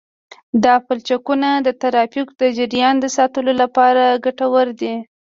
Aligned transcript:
دا 0.63 0.73
پلچکونه 0.85 1.49
د 1.67 1.67
ترافیکو 1.81 2.33
د 2.41 2.43
جریان 2.57 2.95
د 2.99 3.05
ساتلو 3.17 3.51
لپاره 3.61 4.03
ګټور 4.25 4.67
دي 4.79 4.93